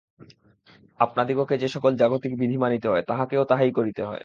[0.99, 4.19] আপনাদিগকে যে-সকল জাগতিক বিধি মানিতে হয়, তাঁহাকেও তাহাই করিতে হয়।